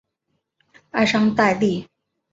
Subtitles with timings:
[0.93, 1.87] 埃尚代利。